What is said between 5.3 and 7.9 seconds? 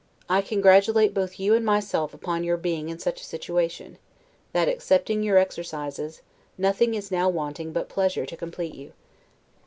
exercises, nothing is now wanting but